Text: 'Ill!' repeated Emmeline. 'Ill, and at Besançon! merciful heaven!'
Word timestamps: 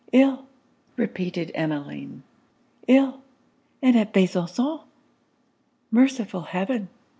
'Ill!' 0.11 0.47
repeated 0.97 1.51
Emmeline. 1.53 2.23
'Ill, 2.87 3.21
and 3.83 3.95
at 3.95 4.11
Besançon! 4.11 4.81
merciful 5.91 6.41
heaven!' 6.41 6.89